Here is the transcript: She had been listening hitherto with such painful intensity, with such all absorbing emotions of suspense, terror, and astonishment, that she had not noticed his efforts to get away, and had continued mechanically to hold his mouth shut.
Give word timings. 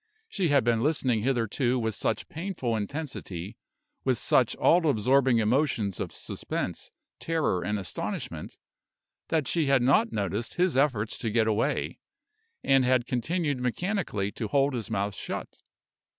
She 0.27 0.47
had 0.47 0.63
been 0.63 0.81
listening 0.81 1.21
hitherto 1.21 1.77
with 1.77 1.93
such 1.93 2.27
painful 2.27 2.75
intensity, 2.75 3.55
with 4.03 4.17
such 4.17 4.55
all 4.55 4.89
absorbing 4.89 5.37
emotions 5.37 5.99
of 5.99 6.11
suspense, 6.11 6.89
terror, 7.19 7.61
and 7.63 7.77
astonishment, 7.77 8.57
that 9.27 9.47
she 9.47 9.67
had 9.67 9.83
not 9.83 10.11
noticed 10.11 10.55
his 10.55 10.75
efforts 10.75 11.19
to 11.19 11.29
get 11.29 11.45
away, 11.45 11.99
and 12.63 12.83
had 12.83 13.05
continued 13.05 13.59
mechanically 13.61 14.31
to 14.31 14.47
hold 14.47 14.73
his 14.73 14.89
mouth 14.89 15.13
shut. 15.13 15.59